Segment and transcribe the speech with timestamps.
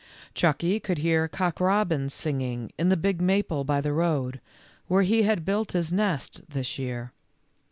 [0.33, 4.41] Chucky could hear Cock robin singing in the big maple by the road,
[4.87, 7.11] where he had built his nest this year.